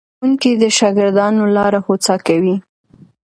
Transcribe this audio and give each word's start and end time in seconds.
ښوونکي 0.17 0.51
د 0.61 0.63
شاګردانو 0.77 1.43
لاره 1.57 1.79
هوسا 1.85 2.15
کوي. 2.27 2.55